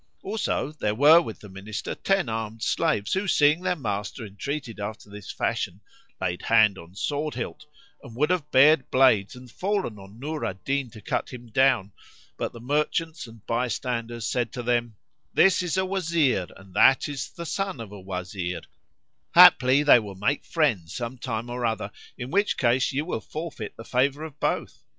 [0.23, 5.11] Also there were with the minister ten armed slaves who, seeing their master entreated after
[5.11, 5.79] this fashion,
[6.19, 7.67] laid hand on sword hilt
[8.01, 11.91] and would have bared blades and fallen on Nur al Din to cut him down;
[12.35, 14.95] but the merchants and bystanders said to them,
[15.35, 18.61] "This is a Wazir and that is the son of a Wazir;
[19.35, 23.77] haply they will make friends some time or other, in which case you will forfeit
[23.77, 24.81] the favour of both.